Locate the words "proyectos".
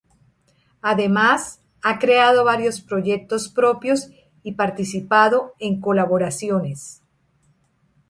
2.81-3.49